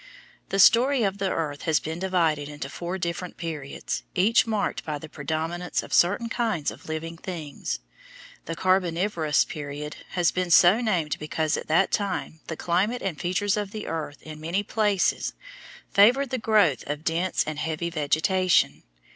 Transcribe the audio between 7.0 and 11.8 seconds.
things. The Carboniferous period has been so named because at